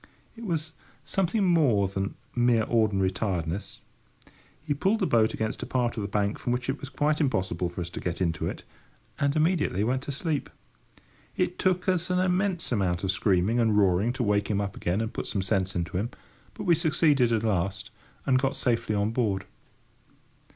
It 0.35 0.45
was 0.45 0.73
something 1.05 1.43
more 1.43 1.87
than 1.87 2.15
mere 2.35 2.63
ordinary 2.63 3.11
tiredness. 3.11 3.81
He 4.59 4.73
pulled 4.73 4.97
the 4.97 5.05
boat 5.05 5.35
against 5.35 5.61
a 5.61 5.67
part 5.67 5.95
of 5.95 6.01
the 6.01 6.09
bank 6.09 6.39
from 6.39 6.53
which 6.53 6.69
it 6.71 6.79
was 6.79 6.89
quite 6.89 7.21
impossible 7.21 7.69
for 7.69 7.81
us 7.81 7.91
to 7.91 7.99
get 7.99 8.19
into 8.19 8.47
it, 8.47 8.63
and 9.19 9.35
immediately 9.35 9.83
went 9.83 10.01
to 10.01 10.11
sleep. 10.11 10.49
It 11.37 11.59
took 11.59 11.87
us 11.87 12.09
an 12.09 12.17
immense 12.17 12.71
amount 12.71 13.03
of 13.03 13.11
screaming 13.11 13.59
and 13.59 13.77
roaring 13.77 14.11
to 14.13 14.23
wake 14.23 14.49
him 14.49 14.59
up 14.59 14.75
again 14.75 15.01
and 15.01 15.13
put 15.13 15.27
some 15.27 15.43
sense 15.43 15.75
into 15.75 15.99
him; 15.99 16.09
but 16.55 16.63
we 16.63 16.73
succeeded 16.73 17.31
at 17.31 17.43
last, 17.43 17.91
and 18.25 18.39
got 18.41 18.55
safely 18.55 18.95
on 18.95 19.11
board. 19.11 19.45